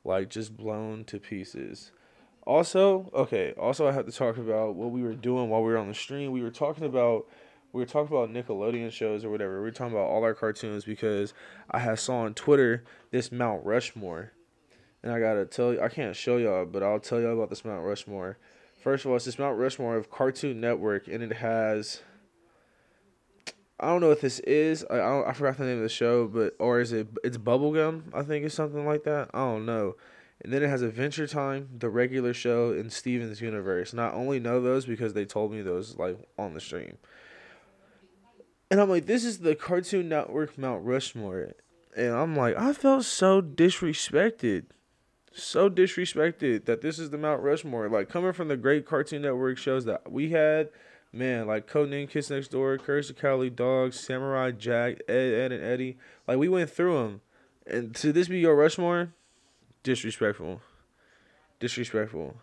like 0.03 0.29
just 0.29 0.55
blown 0.55 1.03
to 1.05 1.19
pieces. 1.19 1.91
Also, 2.45 3.09
okay, 3.13 3.53
also 3.57 3.87
I 3.87 3.93
have 3.93 4.05
to 4.05 4.11
talk 4.11 4.37
about 4.37 4.75
what 4.75 4.91
we 4.91 5.01
were 5.01 5.13
doing 5.13 5.49
while 5.49 5.63
we 5.63 5.71
were 5.71 5.77
on 5.77 5.87
the 5.87 5.93
stream. 5.93 6.31
We 6.31 6.41
were 6.41 6.51
talking 6.51 6.83
about 6.83 7.25
we 7.71 7.79
were 7.79 7.85
talking 7.85 8.15
about 8.15 8.29
Nickelodeon 8.29 8.91
shows 8.91 9.23
or 9.23 9.29
whatever. 9.29 9.57
We 9.57 9.63
were 9.63 9.71
talking 9.71 9.93
about 9.93 10.07
all 10.07 10.23
our 10.23 10.33
cartoons 10.33 10.83
because 10.83 11.33
I 11.71 11.79
had 11.79 11.99
saw 11.99 12.19
on 12.19 12.33
Twitter 12.33 12.83
this 13.11 13.31
Mount 13.31 13.65
Rushmore. 13.65 14.31
And 15.01 15.11
I 15.11 15.19
gotta 15.19 15.45
tell 15.45 15.73
you 15.73 15.81
I 15.81 15.87
can't 15.87 16.15
show 16.15 16.37
y'all, 16.37 16.65
but 16.65 16.83
I'll 16.83 16.99
tell 16.99 17.21
y'all 17.21 17.33
about 17.33 17.49
this 17.49 17.63
Mount 17.63 17.85
Rushmore. 17.85 18.37
First 18.81 19.05
of 19.05 19.11
all, 19.11 19.15
it's 19.15 19.25
this 19.25 19.39
Mount 19.39 19.57
Rushmore 19.57 19.95
of 19.95 20.11
Cartoon 20.11 20.59
Network 20.59 21.07
and 21.07 21.23
it 21.23 21.33
has 21.37 22.01
I 23.79 23.87
don't 23.87 24.01
know 24.01 24.09
what 24.09 24.21
this 24.21 24.39
is. 24.39 24.85
I 24.89 24.97
I, 24.97 25.29
I 25.29 25.33
forgot 25.33 25.57
the 25.57 25.65
name 25.65 25.77
of 25.77 25.83
the 25.83 25.89
show, 25.89 26.27
but 26.27 26.55
or 26.59 26.81
is 26.81 26.91
it? 26.91 27.07
It's 27.23 27.37
Bubblegum. 27.37 28.03
I 28.13 28.23
think 28.23 28.45
it's 28.45 28.55
something 28.55 28.85
like 28.85 29.03
that. 29.03 29.29
I 29.33 29.39
don't 29.39 29.65
know. 29.65 29.95
And 30.43 30.51
then 30.51 30.61
it 30.61 30.69
has 30.69 30.81
Adventure 30.81 31.25
Time, 31.25 31.69
the 31.77 31.89
regular 31.89 32.33
show, 32.33 32.71
and 32.71 32.91
Steven's 32.91 33.39
Universe. 33.39 33.91
And 33.91 34.01
I 34.01 34.11
only 34.11 34.39
know 34.39 34.61
those 34.61 34.85
because 34.85 35.13
they 35.13 35.25
told 35.25 35.51
me 35.51 35.61
those 35.61 35.97
like 35.97 36.17
on 36.37 36.53
the 36.53 36.59
stream. 36.59 36.97
And 38.69 38.81
I'm 38.81 38.89
like, 38.89 39.05
this 39.05 39.23
is 39.23 39.39
the 39.39 39.55
Cartoon 39.55 40.09
Network 40.09 40.57
Mount 40.57 40.83
Rushmore. 40.83 41.53
And 41.95 42.13
I'm 42.13 42.35
like, 42.35 42.57
I 42.57 42.73
felt 42.73 43.05
so 43.05 43.41
disrespected. 43.41 44.65
So 45.31 45.69
disrespected 45.69 46.65
that 46.65 46.81
this 46.81 46.99
is 46.99 47.09
the 47.11 47.17
Mount 47.17 47.41
Rushmore. 47.41 47.87
Like 47.87 48.09
coming 48.09 48.33
from 48.33 48.49
the 48.49 48.57
great 48.57 48.85
Cartoon 48.85 49.21
Network 49.21 49.57
shows 49.57 49.85
that 49.85 50.11
we 50.11 50.31
had 50.31 50.69
man, 51.13 51.47
like 51.47 51.69
Codename 51.69 52.09
Kids 52.09 52.29
Next 52.29 52.49
Door, 52.49 52.79
Courage 52.79 53.07
the 53.07 53.13
Cowardly 53.13 53.51
Dogs, 53.51 53.99
Samurai 53.99 54.51
Jack, 54.51 54.97
Ed, 55.07 55.33
Ed, 55.33 55.51
and 55.51 55.63
Eddy. 55.63 55.97
Like 56.27 56.39
we 56.39 56.49
went 56.49 56.69
through 56.69 56.97
them, 56.97 57.21
and 57.65 57.95
to 57.95 58.11
this 58.11 58.27
be 58.27 58.39
your 58.39 58.55
Rushmore, 58.55 59.13
disrespectful, 59.83 60.61
disrespectful. 61.59 62.37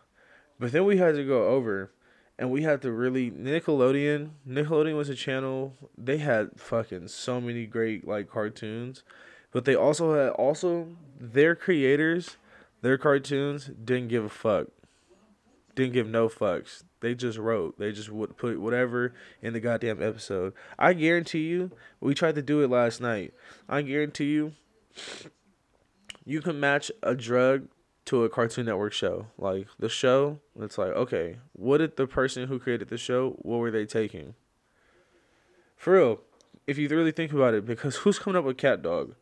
But 0.59 0.73
then 0.73 0.85
we 0.85 0.99
had 0.99 1.15
to 1.15 1.25
go 1.25 1.49
over, 1.49 1.91
and 2.39 2.51
we 2.51 2.63
had 2.63 2.83
to 2.83 2.93
really 2.93 3.31
Nickelodeon. 3.31 4.31
Nickelodeon 4.49 4.97
was 4.97 5.09
a 5.09 5.15
channel. 5.15 5.75
They 5.97 6.19
had 6.19 6.51
fucking 6.57 7.09
so 7.09 7.41
many 7.41 7.67
great 7.67 8.07
like 8.07 8.31
cartoons, 8.31 9.03
but 9.53 9.65
they 9.65 9.75
also 9.75 10.15
had 10.15 10.31
also 10.31 10.89
their 11.19 11.55
creators, 11.55 12.37
their 12.83 12.99
cartoons 12.99 13.71
didn't 13.85 14.09
give 14.09 14.25
a 14.25 14.29
fuck. 14.29 14.69
Didn't 15.75 15.95
give 15.95 16.09
no 16.09 16.29
fucks 16.29 16.83
they 17.01 17.15
just 17.15 17.39
wrote. 17.39 17.79
They 17.79 17.93
just 17.93 18.11
would 18.11 18.37
put 18.37 18.61
whatever 18.61 19.15
in 19.43 19.53
the 19.53 19.61
goddamn 19.61 20.03
episode. 20.03 20.53
I 20.79 20.93
guarantee 20.93 21.49
you, 21.49 21.73
we 22.01 22.15
tried 22.15 22.35
to 22.37 22.43
do 22.43 22.63
it 22.63 22.71
last 22.71 23.01
night. 23.01 23.35
I 23.69 23.83
guarantee 23.83 24.33
you, 24.33 24.53
you 26.25 26.41
can 26.41 26.61
match 26.61 26.91
a 27.03 27.15
drug 27.15 27.69
to 28.07 28.25
a 28.25 28.29
Cartoon 28.29 28.67
Network 28.67 28.93
show. 28.93 29.27
Like 29.39 29.69
the 29.79 29.89
show, 29.89 30.41
it's 30.59 30.79
like, 30.79 30.91
okay, 30.91 31.39
what 31.53 31.79
did 31.79 31.97
the 31.97 32.07
person 32.07 32.49
who 32.49 32.59
created 32.59 32.89
the 32.89 32.99
show, 32.99 33.37
what 33.41 33.59
were 33.59 33.71
they 33.71 33.87
taking? 33.87 34.35
For 35.77 35.95
real, 35.95 36.21
if 36.67 36.77
you 36.79 36.89
really 36.89 37.13
think 37.13 37.33
about 37.33 37.55
it, 37.55 37.65
because 37.65 37.97
who's 38.03 38.19
coming 38.19 38.37
up 38.37 38.45
with 38.45 38.57
CatDog? 38.57 39.15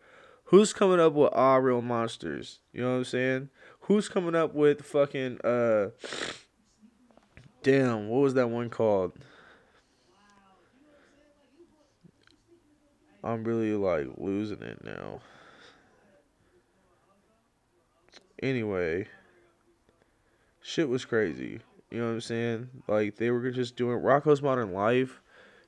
Who's 0.45 0.73
coming 0.73 0.99
up 0.99 1.12
with 1.12 1.31
Ah 1.35 1.57
Real 1.57 1.83
Monsters? 1.83 2.61
You 2.73 2.83
know 2.83 2.93
what 2.93 2.97
I'm 2.97 3.05
saying? 3.05 3.49
Who's 3.81 4.09
coming 4.09 4.35
up 4.35 4.55
with 4.55 4.83
fucking 4.83 5.40
uh 5.45 5.90
Damn, 7.62 8.09
what 8.09 8.21
was 8.21 8.35
that 8.35 8.49
one 8.49 8.71
called? 8.71 9.12
I'm 13.23 13.45
really 13.45 13.75
like 13.75 14.07
losing 14.17 14.62
it 14.62 14.83
now. 14.85 15.21
Anyway, 18.42 19.07
shit 20.61 20.88
was 20.88 21.04
crazy. 21.04 21.61
You 21.90 21.99
know 21.99 22.07
what 22.07 22.12
I'm 22.12 22.21
saying? 22.21 22.68
Like 22.87 23.16
they 23.16 23.30
were 23.30 23.50
just 23.50 23.76
doing 23.76 23.99
Rocko's 23.99 24.42
Modern 24.42 24.73
Life. 24.73 25.21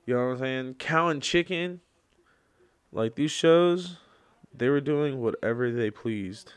You 0.06 0.14
know 0.14 0.26
what 0.26 0.32
I'm 0.32 0.38
saying? 0.38 0.74
Cow 0.74 1.08
and 1.08 1.22
Chicken. 1.22 1.80
Like 2.92 3.14
these 3.14 3.30
shows, 3.30 3.96
they 4.52 4.68
were 4.68 4.80
doing 4.80 5.20
whatever 5.20 5.70
they 5.70 5.90
pleased. 5.90 6.52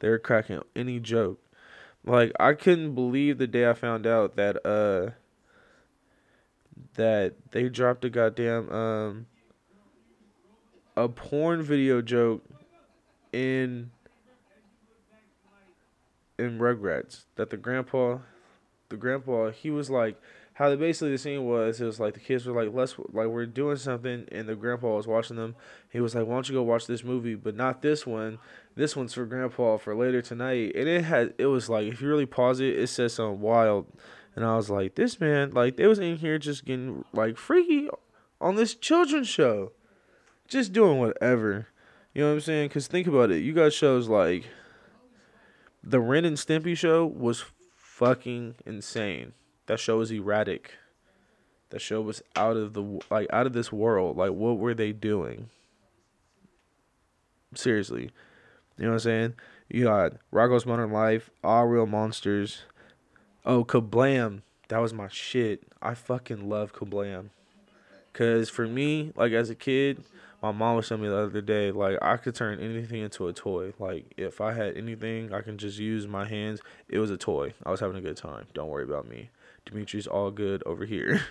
They 0.00 0.08
were 0.08 0.18
cracking 0.18 0.62
any 0.74 1.00
joke. 1.00 1.40
Like 2.04 2.32
I 2.38 2.52
couldn't 2.52 2.94
believe 2.94 3.38
the 3.38 3.46
day 3.46 3.68
I 3.68 3.74
found 3.74 4.06
out 4.06 4.36
that 4.36 4.64
uh 4.66 5.12
that 6.94 7.34
they 7.50 7.68
dropped 7.68 8.04
a 8.04 8.10
goddamn 8.10 8.70
um 8.70 9.26
a 10.96 11.08
porn 11.08 11.62
video 11.62 12.00
joke 12.00 12.44
in 13.32 13.90
in 16.38 16.58
Rugrats 16.58 17.24
that 17.36 17.50
the 17.50 17.56
grandpa 17.56 18.18
the 18.88 18.96
grandpa 18.96 19.50
he 19.50 19.70
was 19.70 19.90
like 19.90 20.20
how 20.56 20.70
the 20.70 20.76
basically 20.78 21.10
the 21.10 21.18
scene 21.18 21.44
was, 21.44 21.82
it 21.82 21.84
was 21.84 22.00
like 22.00 22.14
the 22.14 22.20
kids 22.20 22.46
were 22.46 22.54
like, 22.54 22.74
let's 22.74 22.96
like 23.12 23.26
we're 23.26 23.44
doing 23.44 23.76
something, 23.76 24.26
and 24.32 24.48
the 24.48 24.54
grandpa 24.54 24.96
was 24.96 25.06
watching 25.06 25.36
them. 25.36 25.54
He 25.90 26.00
was 26.00 26.14
like, 26.14 26.26
why 26.26 26.32
don't 26.32 26.48
you 26.48 26.54
go 26.54 26.62
watch 26.62 26.86
this 26.86 27.04
movie, 27.04 27.34
but 27.34 27.54
not 27.54 27.82
this 27.82 28.06
one. 28.06 28.38
This 28.74 28.96
one's 28.96 29.12
for 29.12 29.26
grandpa 29.26 29.76
for 29.76 29.94
later 29.94 30.22
tonight. 30.22 30.72
And 30.74 30.88
it 30.88 31.04
had 31.04 31.34
it 31.36 31.46
was 31.46 31.68
like 31.68 31.86
if 31.86 32.00
you 32.00 32.08
really 32.08 32.24
pause 32.24 32.60
it, 32.60 32.78
it 32.78 32.86
says 32.86 33.12
something 33.12 33.42
wild, 33.42 33.86
and 34.34 34.46
I 34.46 34.56
was 34.56 34.70
like, 34.70 34.94
this 34.94 35.20
man 35.20 35.50
like 35.50 35.76
they 35.76 35.86
was 35.86 35.98
in 35.98 36.16
here 36.16 36.38
just 36.38 36.64
getting 36.64 37.04
like 37.12 37.36
freaky 37.36 37.90
on 38.40 38.56
this 38.56 38.74
children's 38.74 39.28
show, 39.28 39.72
just 40.48 40.72
doing 40.72 40.98
whatever. 40.98 41.66
You 42.14 42.22
know 42.22 42.28
what 42.28 42.34
I'm 42.36 42.40
saying? 42.40 42.70
Cause 42.70 42.86
think 42.86 43.06
about 43.06 43.30
it, 43.30 43.42
you 43.42 43.52
got 43.52 43.74
shows 43.74 44.08
like 44.08 44.46
The 45.88 46.00
Ren 46.00 46.24
and 46.24 46.36
Stimpy 46.36 46.76
show 46.76 47.06
was 47.06 47.44
fucking 47.76 48.56
insane. 48.66 49.34
That 49.66 49.78
show 49.78 49.98
was 49.98 50.10
erratic. 50.10 50.72
That 51.70 51.80
show 51.80 52.00
was 52.00 52.24
out 52.34 52.56
of 52.56 52.72
the 52.72 53.00
like 53.08 53.28
out 53.32 53.46
of 53.46 53.52
this 53.52 53.70
world. 53.70 54.16
Like 54.16 54.32
what 54.32 54.58
were 54.58 54.74
they 54.74 54.90
doing? 54.90 55.48
Seriously. 57.54 58.10
You 58.76 58.84
know 58.84 58.88
what 58.88 58.94
I'm 58.94 58.98
saying? 58.98 59.34
You 59.68 59.84
got 59.84 60.14
Rocko's 60.32 60.66
Modern 60.66 60.90
Life, 60.90 61.30
All 61.44 61.66
Real 61.66 61.86
Monsters. 61.86 62.62
Oh, 63.44 63.64
Kablam. 63.64 64.42
That 64.68 64.78
was 64.78 64.92
my 64.92 65.06
shit. 65.06 65.62
I 65.80 65.94
fucking 65.94 66.48
love 66.48 66.72
Kablam. 66.72 67.30
Cause 68.12 68.50
for 68.50 68.66
me, 68.66 69.12
like 69.14 69.32
as 69.32 69.50
a 69.50 69.54
kid, 69.54 70.02
my 70.52 70.52
mom 70.52 70.76
was 70.76 70.88
telling 70.88 71.02
me 71.02 71.08
the 71.08 71.16
other 71.16 71.40
day, 71.40 71.72
like 71.72 71.98
I 72.00 72.16
could 72.16 72.34
turn 72.34 72.60
anything 72.60 73.02
into 73.02 73.26
a 73.26 73.32
toy. 73.32 73.72
Like 73.78 74.14
if 74.16 74.40
I 74.40 74.52
had 74.52 74.76
anything, 74.76 75.32
I 75.32 75.40
can 75.40 75.58
just 75.58 75.78
use 75.78 76.06
my 76.06 76.26
hands. 76.26 76.60
It 76.88 76.98
was 76.98 77.10
a 77.10 77.16
toy. 77.16 77.54
I 77.64 77.70
was 77.70 77.80
having 77.80 77.96
a 77.96 78.00
good 78.00 78.16
time. 78.16 78.46
Don't 78.54 78.68
worry 78.68 78.84
about 78.84 79.08
me. 79.08 79.30
Dimitri's 79.64 80.06
all 80.06 80.30
good 80.30 80.62
over 80.64 80.84
here. 80.84 81.22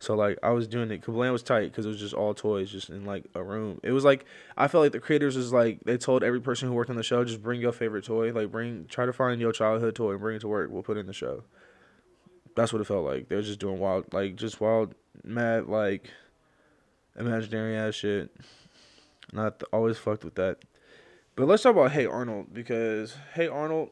So 0.00 0.14
like 0.14 0.38
I 0.42 0.50
was 0.50 0.66
doing 0.66 0.90
it. 0.90 1.00
Kablam 1.00 1.32
was 1.32 1.42
tight 1.42 1.70
because 1.70 1.86
it 1.86 1.88
was 1.88 2.00
just 2.00 2.12
all 2.12 2.34
toys, 2.34 2.70
just 2.70 2.90
in 2.90 3.06
like 3.06 3.24
a 3.34 3.42
room. 3.42 3.80
It 3.82 3.92
was 3.92 4.04
like 4.04 4.26
I 4.54 4.68
felt 4.68 4.82
like 4.82 4.92
the 4.92 5.00
creators 5.00 5.34
was 5.34 5.50
like 5.50 5.80
they 5.84 5.96
told 5.96 6.22
every 6.22 6.40
person 6.40 6.68
who 6.68 6.74
worked 6.74 6.90
on 6.90 6.96
the 6.96 7.02
show 7.02 7.24
just 7.24 7.42
bring 7.42 7.60
your 7.60 7.72
favorite 7.72 8.04
toy, 8.04 8.30
like 8.32 8.50
bring 8.50 8.84
try 8.86 9.06
to 9.06 9.14
find 9.14 9.40
your 9.40 9.52
childhood 9.52 9.94
toy 9.94 10.10
and 10.10 10.20
bring 10.20 10.36
it 10.36 10.40
to 10.40 10.48
work. 10.48 10.68
We'll 10.70 10.82
put 10.82 10.98
it 10.98 11.00
in 11.00 11.06
the 11.06 11.14
show. 11.14 11.44
That's 12.54 12.70
what 12.72 12.82
it 12.82 12.86
felt 12.86 13.06
like. 13.06 13.28
They 13.28 13.36
were 13.36 13.42
just 13.42 13.60
doing 13.60 13.78
wild, 13.78 14.12
like 14.12 14.36
just 14.36 14.60
wild, 14.60 14.94
mad, 15.22 15.68
like 15.68 16.10
imaginary 17.18 17.76
ass 17.76 17.94
shit. 17.94 18.34
Not 19.32 19.62
always 19.72 19.98
fucked 19.98 20.24
with 20.24 20.34
that. 20.36 20.58
But 21.36 21.48
let's 21.48 21.62
talk 21.62 21.72
about 21.72 21.92
Hey 21.92 22.06
Arnold 22.06 22.52
because 22.52 23.16
Hey 23.34 23.48
Arnold, 23.48 23.90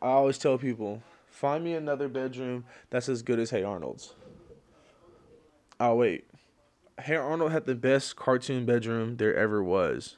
I 0.00 0.08
always 0.08 0.38
tell 0.38 0.58
people 0.58 1.02
find 1.30 1.64
me 1.64 1.74
another 1.74 2.08
bedroom 2.08 2.64
that's 2.90 3.08
as 3.08 3.22
good 3.22 3.40
as 3.40 3.50
Hey 3.50 3.64
Arnold's. 3.64 4.14
Oh 5.80 5.96
wait, 5.96 6.26
Hey 7.00 7.16
Arnold 7.16 7.50
had 7.50 7.66
the 7.66 7.74
best 7.74 8.14
cartoon 8.14 8.64
bedroom 8.64 9.16
there 9.16 9.34
ever 9.34 9.64
was, 9.64 10.16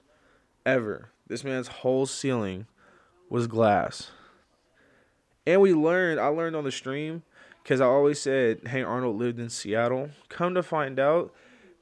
ever. 0.67 1.11
This 1.27 1.45
man's 1.45 1.69
whole 1.69 2.05
ceiling 2.05 2.67
was 3.31 3.47
glass. 3.47 4.11
And 5.47 5.63
we 5.63 5.73
learned, 5.73 6.21
I 6.21 6.27
learned 6.27 6.57
on 6.57 6.65
the 6.65 6.73
stream, 6.73 7.23
because 7.63 7.81
I 7.81 7.87
always 7.87 8.21
said, 8.21 8.69
Hey 8.69 8.83
Arnold 8.83 9.17
lived 9.17 9.41
in 9.41 9.49
Seattle. 9.49 10.11
Come 10.29 10.55
to 10.55 10.63
find 10.63 10.99
out, 10.99 11.33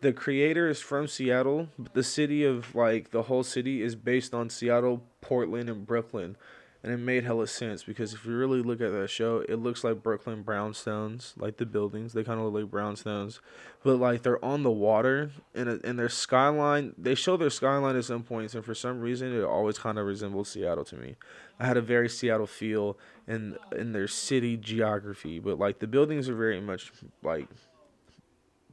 the 0.03 0.13
creator 0.13 0.69
is 0.69 0.81
from 0.81 1.09
Seattle, 1.09 1.69
but 1.79 1.95
the 1.95 2.03
city 2.03 2.45
of 2.45 2.75
like 2.75 3.11
the 3.11 3.23
whole 3.23 3.43
city 3.43 3.83
is 3.83 3.97
based 3.97 4.35
on 4.35 4.51
Seattle, 4.51 5.03
Portland, 5.21 5.71
and 5.71 5.87
Brooklyn 5.87 6.37
and 6.83 6.93
it 6.93 6.97
made 6.97 7.25
hella 7.25 7.47
sense 7.47 7.85
because 7.85 8.13
if 8.13 8.25
you 8.25 8.37
really 8.37 8.61
look 8.61 8.81
at 8.81 8.91
that 8.91 9.09
show, 9.09 9.45
it 9.49 9.57
looks 9.57 9.85
like 9.85 10.03
Brooklyn 10.03 10.43
brownstones, 10.43 11.33
like 11.37 11.57
the 11.57 11.67
buildings. 11.67 12.13
They 12.13 12.25
kind 12.25 12.41
of 12.41 12.53
look 12.53 12.65
like 12.65 12.73
brownstones, 12.73 13.39
but 13.85 13.97
like 13.99 14.23
they're 14.23 14.45
on 14.45 14.65
the 14.65 14.71
water 14.71 15.31
and 15.55 15.69
uh, 15.69 15.79
and 15.85 15.99
their 15.99 16.09
skyline. 16.09 16.95
They 16.99 17.15
show 17.15 17.37
their 17.37 17.51
skyline 17.51 17.95
at 17.97 18.05
some 18.05 18.25
points, 18.25 18.55
and 18.55 18.65
for 18.65 18.75
some 18.75 19.01
reason, 19.01 19.33
it 19.33 19.45
always 19.45 19.79
kind 19.79 19.99
of 19.99 20.07
resembles 20.07 20.51
Seattle 20.51 20.85
to 20.87 20.97
me. 20.97 21.15
I 21.61 21.67
had 21.67 21.77
a 21.77 21.83
very 21.83 22.09
Seattle 22.09 22.49
feel 22.49 22.99
in 23.29 23.57
in 23.77 23.93
their 23.93 24.09
city 24.09 24.57
geography, 24.57 25.39
but 25.39 25.61
like 25.61 25.79
the 25.79 25.87
buildings 25.87 26.29
are 26.29 26.35
very 26.35 26.61
much 26.61 26.91
like 27.23 27.47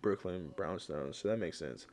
Brooklyn 0.02 0.54
brownstones, 0.56 1.16
so 1.16 1.28
that 1.28 1.38
makes 1.38 1.58
sense. 1.58 1.88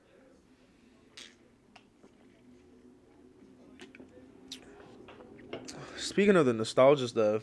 speaking 6.07 6.37
of 6.37 6.47
the 6.47 6.53
nostalgia 6.53 7.09
stuff, 7.09 7.43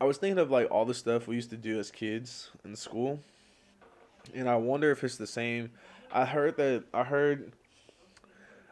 I 0.00 0.04
was 0.04 0.18
thinking 0.18 0.38
of 0.38 0.50
like 0.50 0.70
all 0.70 0.84
the 0.84 0.94
stuff 0.94 1.26
we 1.26 1.34
used 1.34 1.50
to 1.50 1.56
do 1.56 1.78
as 1.78 1.90
kids 1.90 2.50
in 2.64 2.76
school, 2.76 3.20
and 4.34 4.48
I 4.48 4.56
wonder 4.56 4.90
if 4.90 5.02
it's 5.02 5.16
the 5.16 5.26
same. 5.26 5.70
I 6.12 6.24
heard 6.24 6.56
that 6.58 6.84
I 6.94 7.04
heard. 7.04 7.52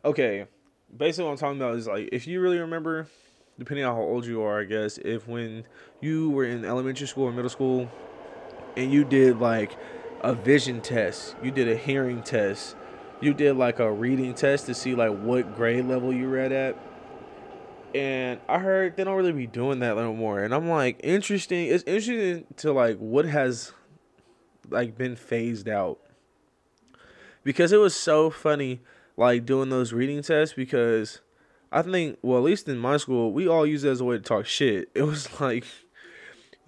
Okay, 0.05 0.47
basically 0.97 1.25
what 1.25 1.33
I'm 1.33 1.39
talking 1.39 1.61
about 1.61 1.77
is 1.77 1.87
like 1.87 2.09
if 2.13 2.27
you 2.27 2.41
really 2.41 2.59
remember, 2.59 3.09
depending 3.59 3.85
on 3.85 3.95
how 3.95 4.03
old 4.03 4.27
you 4.27 4.43
are, 4.43 4.61
I 4.61 4.65
guess 4.65 4.99
if 4.99 5.27
when 5.27 5.65
you 6.01 6.31
were 6.31 6.45
in 6.45 6.65
elementary 6.65 7.07
school 7.07 7.25
or 7.25 7.33
middle 7.33 7.51
school, 7.51 7.91
and 8.77 8.93
you 8.93 9.05
did 9.05 9.39
like 9.39 9.77
a 10.21 10.35
vision 10.35 10.81
test, 10.81 11.37
you 11.43 11.51
did 11.51 11.69
a 11.69 11.77
hearing 11.77 12.23
test, 12.23 12.77
you 13.21 13.35
did 13.35 13.57
like 13.57 13.79
a 13.79 13.91
reading 13.91 14.35
test 14.35 14.67
to 14.67 14.75
see 14.75 14.95
like 14.95 15.17
what 15.19 15.57
grade 15.57 15.85
level 15.87 16.13
you 16.13 16.29
read 16.29 16.53
at. 16.53 16.77
And 17.95 18.39
I 18.49 18.59
heard 18.59 18.97
they 18.97 19.05
don't 19.05 19.17
really 19.17 19.33
be 19.33 19.47
doing 19.47 19.81
that 19.81 19.97
no 19.97 20.15
more. 20.15 20.41
And 20.41 20.55
I'm 20.55 20.69
like, 20.69 21.01
interesting. 21.03 21.69
It's 21.69 21.85
interesting 21.85 22.45
to 22.59 22.73
like 22.73 22.99
what 22.99 23.25
has 23.25 23.73
like 24.69 24.97
been 24.97 25.17
phased 25.17 25.69
out. 25.69 25.99
Because 27.45 27.73
it 27.73 27.79
was 27.79 27.95
so 27.95 28.31
funny 28.31 28.81
like 29.17 29.45
doing 29.45 29.69
those 29.71 29.93
reading 29.93 30.23
tests 30.23 30.55
because 30.55 31.21
I 31.73 31.83
think 31.83 32.19
well 32.23 32.39
at 32.39 32.45
least 32.45 32.69
in 32.69 32.79
my 32.79 32.97
school 32.99 33.33
we 33.33 33.49
all 33.49 33.67
use 33.67 33.85
it 33.85 33.91
as 33.91 34.01
a 34.01 34.05
way 34.05 34.17
to 34.17 34.23
talk 34.23 34.47
shit. 34.47 34.91
It 34.95 35.03
was 35.03 35.41
like 35.41 35.65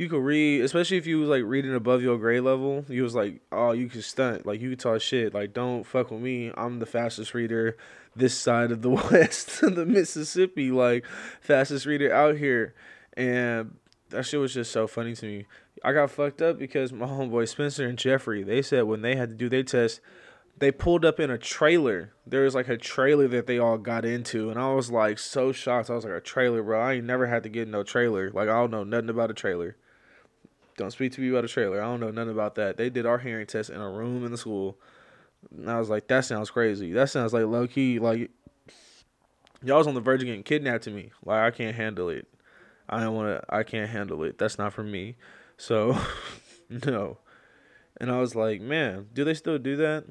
you 0.01 0.09
could 0.09 0.23
read, 0.23 0.63
especially 0.63 0.97
if 0.97 1.07
you 1.07 1.19
was 1.19 1.29
like 1.29 1.43
reading 1.45 1.75
above 1.75 2.01
your 2.01 2.17
grade 2.17 2.41
level. 2.41 2.87
You 2.89 3.03
was 3.03 3.15
like, 3.15 3.43
oh, 3.53 3.73
you 3.73 3.87
could 3.91 4.03
stunt, 4.03 4.47
like 4.47 4.59
you 4.59 4.71
could 4.71 4.81
talk 4.81 5.03
shit. 5.03 5.35
Like, 5.35 5.53
don't 5.53 5.85
fuck 5.85 6.11
with 6.11 6.23
me. 6.23 6.51
I'm 6.57 6.79
the 6.79 6.87
fastest 6.87 7.35
reader 7.35 7.77
this 8.17 8.35
side 8.35 8.73
of 8.73 8.81
the 8.81 8.89
West, 9.13 9.61
the 9.61 9.85
Mississippi, 9.85 10.71
like 10.71 11.05
fastest 11.43 11.85
reader 11.85 12.11
out 12.15 12.39
here. 12.39 12.73
And 13.15 13.77
that 14.09 14.25
shit 14.25 14.41
was 14.41 14.55
just 14.55 14.73
so 14.73 14.87
funny 14.87 15.15
to 15.17 15.27
me. 15.27 15.47
I 15.85 15.93
got 15.93 16.11
fucked 16.11 16.41
up 16.41 16.59
because 16.59 16.95
my 16.95 17.07
homeboy 17.07 17.47
Spencer 17.47 17.87
and 17.87 17.99
Jeffrey, 17.99 18.43
they 18.43 18.63
said 18.63 18.85
when 18.85 19.03
they 19.03 19.17
had 19.17 19.29
to 19.29 19.35
do 19.35 19.51
their 19.51 19.65
test, 19.65 20.01
they 20.57 20.73
pulled 20.73 21.05
up 21.05 21.21
in 21.21 21.31
a 21.31 21.37
trailer. 21.37 22.15
There 22.27 22.45
was 22.45 22.55
like 22.55 22.71
a 22.71 22.79
trailer 22.79 23.29
that 23.29 23.47
they 23.47 23.59
all 23.59 23.77
got 23.77 24.07
into, 24.07 24.49
and 24.49 24.59
I 24.59 24.73
was 24.73 24.91
like 24.91 25.19
so 25.19 25.53
shocked. 25.53 25.91
I 25.91 25.95
was 25.95 26.05
like, 26.07 26.15
a 26.15 26.21
trailer, 26.21 26.63
bro. 26.63 26.81
I 26.81 26.95
ain't 26.95 27.05
never 27.05 27.27
had 27.27 27.43
to 27.43 27.51
get 27.51 27.69
no 27.69 27.83
trailer. 27.83 28.31
Like 28.31 28.49
I 28.49 28.53
don't 28.53 28.71
know 28.71 28.85
nothing 28.85 29.11
about 29.11 29.31
a 29.31 29.35
trailer. 29.35 29.77
Don't 30.81 30.91
speak 30.91 31.13
to 31.13 31.21
me 31.21 31.29
about 31.29 31.45
a 31.45 31.49
trailer. 31.49 31.83
I 31.83 31.85
don't 31.85 32.01
know 32.01 32.11
nothing 32.11 32.33
about 32.33 32.55
that. 32.55 32.79
They 32.79 32.89
did 32.89 33.05
our 33.05 33.19
hearing 33.19 33.47
test 33.47 33.69
in 33.69 33.81
a 33.81 33.91
room 33.91 34.25
in 34.25 34.33
the 34.33 34.39
school. 34.39 34.79
And 35.55 35.71
I 35.71 35.79
was 35.79 35.91
like, 35.91 36.09
that 36.09 36.25
sounds 36.25 36.51
crazy. 36.51 36.93
That 36.93 37.11
sounds 37.11 37.35
like 37.35 37.45
low 37.45 37.67
key, 37.67 37.99
like 37.99 38.31
y'all 39.63 39.77
was 39.77 39.87
on 39.87 39.95
the 39.95 40.01
verge 40.01 40.23
of 40.23 40.27
getting 40.27 40.43
kidnapped 40.43 40.85
to 40.85 40.91
me. 40.91 41.11
Like 41.23 41.41
I 41.41 41.51
can't 41.51 41.77
handle 41.77 42.09
it. 42.09 42.27
I 42.89 43.01
don't 43.01 43.15
want 43.15 43.29
to. 43.29 43.55
I 43.55 43.63
can't 43.63 43.91
handle 43.91 44.25
it. 44.25 44.39
That's 44.39 44.57
not 44.57 44.73
for 44.73 44.83
me. 44.83 45.17
So, 45.59 45.99
no. 46.87 47.19
And 48.01 48.11
I 48.11 48.19
was 48.19 48.35
like, 48.35 48.63
man, 48.63 49.09
do 49.13 49.23
they 49.23 49.35
still 49.35 49.59
do 49.59 49.77
that? 49.77 50.05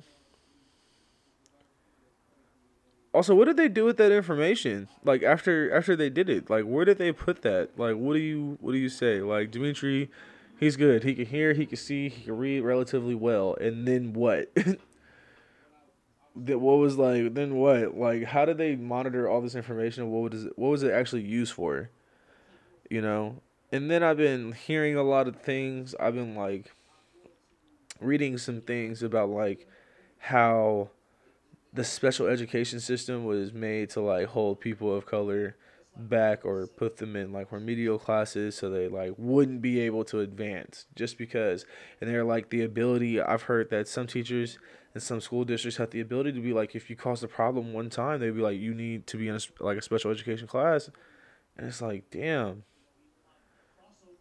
Also, 3.11 3.33
what 3.33 3.45
did 3.45 3.57
they 3.57 3.67
do 3.67 3.85
with 3.85 3.97
that 3.97 4.11
information? 4.11 4.87
Like 5.03 5.23
after 5.23 5.73
after 5.75 5.95
they 5.95 6.11
did 6.11 6.29
it, 6.29 6.49
like 6.49 6.65
where 6.65 6.85
did 6.85 6.99
they 6.99 7.11
put 7.11 7.41
that? 7.41 7.71
Like 7.75 7.95
what 7.95 8.13
do 8.13 8.19
you 8.19 8.59
what 8.61 8.73
do 8.73 8.77
you 8.77 8.89
say? 8.89 9.21
Like 9.21 9.49
Dimitri 9.49 10.11
He's 10.59 10.75
good. 10.75 11.03
He 11.03 11.15
can 11.15 11.25
hear, 11.25 11.53
he 11.53 11.65
can 11.65 11.77
see, 11.77 12.09
he 12.09 12.25
can 12.25 12.37
read 12.37 12.61
relatively 12.61 13.15
well. 13.15 13.55
And 13.61 13.87
then 13.87 14.11
what? 14.11 14.51
that 16.35 16.59
what 16.59 16.77
was 16.77 16.97
like 16.97 17.33
then 17.33 17.55
what? 17.55 17.97
Like 17.97 18.25
how 18.25 18.43
did 18.43 18.57
they 18.57 18.75
monitor 18.75 19.29
all 19.29 19.39
this 19.39 19.55
information? 19.55 20.11
What 20.11 20.31
was 20.31 20.45
it 20.45 20.59
what 20.59 20.69
was 20.69 20.83
it 20.83 20.91
actually 20.91 21.21
used 21.21 21.53
for? 21.53 21.89
You 22.89 23.01
know? 23.01 23.41
And 23.71 23.89
then 23.89 24.03
I've 24.03 24.17
been 24.17 24.51
hearing 24.51 24.95
a 24.95 25.03
lot 25.03 25.27
of 25.27 25.37
things. 25.37 25.95
I've 25.97 26.15
been 26.15 26.35
like 26.35 26.73
reading 28.01 28.37
some 28.37 28.59
things 28.59 29.01
about 29.01 29.29
like 29.29 29.65
how 30.17 30.89
the 31.71 31.85
special 31.85 32.27
education 32.27 32.81
system 32.81 33.23
was 33.23 33.53
made 33.53 33.91
to 33.91 34.01
like 34.01 34.27
hold 34.27 34.59
people 34.59 34.93
of 34.93 35.05
color 35.05 35.55
back 36.07 36.45
or 36.45 36.67
put 36.67 36.97
them 36.97 37.15
in 37.15 37.31
like 37.31 37.51
remedial 37.51 37.99
classes 37.99 38.55
so 38.55 38.69
they 38.69 38.87
like 38.87 39.13
wouldn't 39.17 39.61
be 39.61 39.79
able 39.79 40.03
to 40.05 40.19
advance 40.19 40.85
just 40.95 41.17
because. 41.17 41.65
And 41.99 42.09
they're 42.09 42.23
like 42.23 42.49
the 42.49 42.63
ability 42.63 43.21
I've 43.21 43.43
heard 43.43 43.69
that 43.71 43.87
some 43.87 44.07
teachers 44.07 44.57
and 44.93 45.03
some 45.03 45.21
school 45.21 45.43
districts 45.43 45.77
have 45.77 45.91
the 45.91 46.01
ability 46.01 46.31
to 46.33 46.41
be 46.41 46.53
like 46.53 46.75
if 46.75 46.89
you 46.89 46.95
cause 46.95 47.23
a 47.23 47.27
problem 47.27 47.73
one 47.73 47.89
time 47.89 48.19
they'd 48.19 48.31
be 48.31 48.41
like 48.41 48.59
you 48.59 48.73
need 48.73 49.07
to 49.07 49.17
be 49.17 49.27
in 49.27 49.35
a, 49.35 49.63
like 49.63 49.77
a 49.77 49.81
special 49.81 50.11
education 50.11 50.47
class. 50.47 50.89
And 51.57 51.67
it's 51.67 51.81
like 51.81 52.09
damn. 52.11 52.63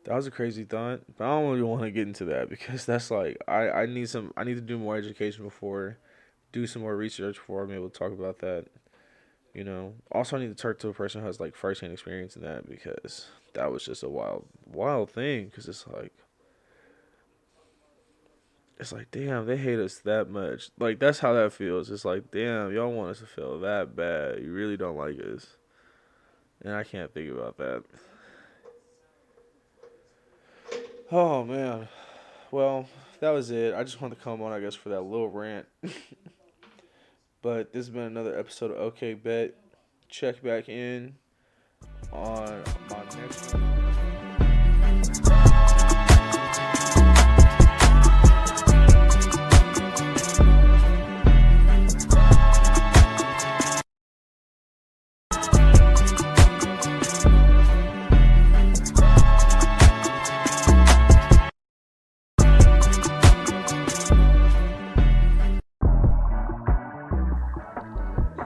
That 0.04 0.14
was 0.14 0.26
a 0.26 0.30
crazy 0.30 0.64
thought 0.64 1.00
but 1.16 1.24
I 1.24 1.28
don't 1.28 1.50
really 1.50 1.62
want 1.62 1.82
to 1.82 1.90
get 1.90 2.06
into 2.06 2.24
that 2.26 2.48
because 2.50 2.86
that's 2.86 3.10
like 3.10 3.38
I 3.46 3.70
I 3.70 3.86
need 3.86 4.08
some 4.08 4.32
I 4.36 4.44
need 4.44 4.54
to 4.54 4.60
do 4.60 4.78
more 4.78 4.96
education 4.96 5.44
before 5.44 5.98
do 6.50 6.66
some 6.66 6.82
more 6.82 6.96
research 6.96 7.36
before 7.36 7.62
I'm 7.62 7.72
able 7.72 7.90
to 7.90 7.98
talk 7.98 8.12
about 8.12 8.38
that 8.38 8.66
you 9.54 9.64
know, 9.64 9.94
also 10.12 10.36
I 10.36 10.40
need 10.40 10.56
to 10.56 10.62
talk 10.62 10.78
to 10.80 10.88
a 10.88 10.94
person 10.94 11.20
who 11.20 11.26
has 11.26 11.40
like 11.40 11.54
firsthand 11.54 11.92
experience 11.92 12.36
in 12.36 12.42
that 12.42 12.68
because 12.68 13.28
that 13.54 13.72
was 13.72 13.84
just 13.84 14.02
a 14.02 14.08
wild, 14.08 14.44
wild 14.66 15.10
thing. 15.10 15.46
Because 15.46 15.68
it's 15.68 15.86
like, 15.86 16.12
it's 18.78 18.92
like, 18.92 19.10
damn, 19.10 19.46
they 19.46 19.56
hate 19.56 19.78
us 19.78 19.98
that 20.00 20.30
much. 20.30 20.70
Like 20.78 20.98
that's 20.98 21.18
how 21.18 21.32
that 21.32 21.52
feels. 21.52 21.90
It's 21.90 22.04
like, 22.04 22.30
damn, 22.30 22.72
y'all 22.72 22.92
want 22.92 23.10
us 23.10 23.18
to 23.20 23.26
feel 23.26 23.58
that 23.60 23.96
bad. 23.96 24.42
You 24.42 24.52
really 24.52 24.76
don't 24.76 24.96
like 24.96 25.18
us. 25.20 25.56
And 26.62 26.74
I 26.74 26.84
can't 26.84 27.12
think 27.12 27.30
about 27.30 27.56
that. 27.58 27.84
Oh 31.10 31.44
man. 31.44 31.88
Well, 32.50 32.88
that 33.20 33.30
was 33.30 33.50
it. 33.50 33.74
I 33.74 33.82
just 33.82 34.00
wanted 34.00 34.16
to 34.16 34.22
come 34.22 34.42
on, 34.42 34.52
I 34.52 34.60
guess, 34.60 34.74
for 34.74 34.90
that 34.90 35.02
little 35.02 35.28
rant. 35.28 35.66
but 37.42 37.72
this 37.72 37.86
has 37.86 37.90
been 37.90 38.02
another 38.02 38.38
episode 38.38 38.70
of 38.70 38.78
OK 38.78 39.14
Bet. 39.14 39.54
Check 40.08 40.42
back 40.42 40.68
in 40.68 41.14
on 42.12 42.62
my 42.90 43.04
next 43.20 43.54
one. 43.54 43.67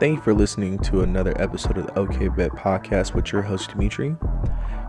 Thank 0.03 0.17
you 0.17 0.23
for 0.25 0.35
listening 0.35 0.81
to 0.81 1.03
another 1.03 1.33
episode 1.41 1.79
of 1.79 1.87
the 1.87 1.97
OK 1.97 2.27
Bet 2.27 2.51
podcast 2.51 3.15
with 3.15 3.31
your 3.31 3.41
host, 3.41 3.71
Dimitri. 3.71 4.17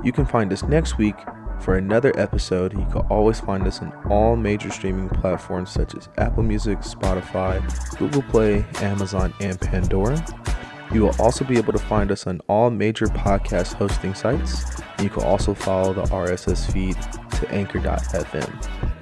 You 0.03 0.11
can 0.11 0.25
find 0.25 0.51
us 0.51 0.63
next 0.63 0.97
week 0.97 1.13
for 1.61 1.75
another 1.75 2.11
episode. 2.19 2.73
You 2.73 2.83
can 2.85 3.05
always 3.11 3.39
find 3.39 3.67
us 3.67 3.79
on 3.79 3.93
all 4.09 4.35
major 4.35 4.71
streaming 4.71 5.09
platforms 5.09 5.69
such 5.69 5.93
as 5.93 6.09
Apple 6.17 6.41
Music, 6.41 6.79
Spotify, 6.79 7.61
Google 7.99 8.23
Play, 8.23 8.65
Amazon, 8.77 9.31
and 9.39 9.61
Pandora. 9.61 10.17
You 10.91 11.03
will 11.03 11.15
also 11.21 11.45
be 11.45 11.57
able 11.59 11.73
to 11.73 11.79
find 11.79 12.11
us 12.11 12.25
on 12.25 12.41
all 12.49 12.71
major 12.71 13.05
podcast 13.05 13.73
hosting 13.75 14.15
sites. 14.15 14.81
You 14.99 15.11
can 15.11 15.21
also 15.25 15.53
follow 15.53 15.93
the 15.93 16.05
RSS 16.05 16.73
feed 16.73 16.97
to 17.37 17.51
anchor.fm. 17.51 18.92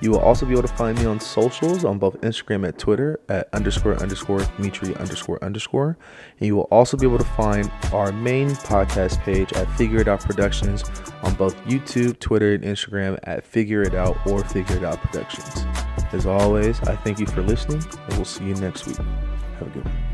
You 0.00 0.10
will 0.10 0.20
also 0.20 0.46
be 0.46 0.52
able 0.52 0.62
to 0.62 0.74
find 0.74 0.98
me 0.98 1.06
on 1.06 1.20
socials 1.20 1.84
on 1.84 1.98
both 1.98 2.20
Instagram 2.20 2.66
and 2.66 2.78
Twitter 2.78 3.20
at 3.28 3.48
underscore 3.52 3.96
underscore 3.96 4.40
Dimitri 4.56 4.94
underscore 4.96 5.42
underscore. 5.42 5.96
And 6.38 6.46
you 6.46 6.56
will 6.56 6.68
also 6.70 6.96
be 6.96 7.06
able 7.06 7.18
to 7.18 7.24
find 7.24 7.70
our 7.92 8.12
main 8.12 8.50
podcast 8.50 9.20
page 9.20 9.52
at 9.54 9.70
Figure 9.76 10.00
It 10.00 10.08
Out 10.08 10.20
Productions 10.20 10.84
on 11.22 11.34
both 11.34 11.56
YouTube, 11.64 12.18
Twitter, 12.18 12.54
and 12.54 12.64
Instagram 12.64 13.18
at 13.24 13.44
Figure 13.44 13.82
It 13.82 13.94
Out 13.94 14.18
or 14.26 14.44
Figure 14.44 14.76
It 14.76 14.84
Out 14.84 15.00
Productions. 15.00 15.64
As 16.12 16.26
always, 16.26 16.80
I 16.82 16.96
thank 16.96 17.18
you 17.18 17.26
for 17.26 17.42
listening 17.42 17.82
and 17.82 18.14
we'll 18.14 18.24
see 18.24 18.44
you 18.44 18.54
next 18.54 18.86
week. 18.86 18.96
Have 18.96 19.68
a 19.68 19.70
good 19.70 19.84
one. 19.84 20.05